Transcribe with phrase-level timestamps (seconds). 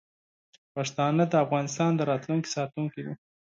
[0.75, 3.13] پښتانه د افغانستان د راتلونکي ساتونکي دي.